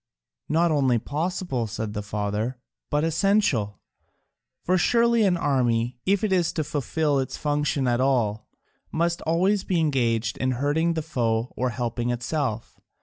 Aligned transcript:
"Not 0.49 0.71
only 0.71 0.97
possible," 0.97 1.67
said 1.67 1.93
the 1.93 2.01
father, 2.01 2.57
"but 2.89 3.03
essential. 3.03 3.79
For 4.63 4.75
surely 4.75 5.21
an 5.25 5.37
army, 5.37 5.99
if 6.07 6.23
it 6.23 6.33
is 6.33 6.51
to 6.53 6.63
fulfil 6.63 7.19
its 7.19 7.37
function 7.37 7.87
at 7.87 8.01
all, 8.01 8.47
must 8.91 9.21
always 9.27 9.63
be 9.63 9.79
engaged 9.79 10.37
in 10.39 10.53
hurting 10.53 10.95
the 10.95 11.03
foe 11.03 11.53
or 11.55 11.69
helping 11.69 12.09
itself. 12.09 12.79